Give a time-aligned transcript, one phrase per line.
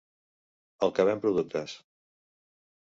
[0.87, 1.79] El que ven productes.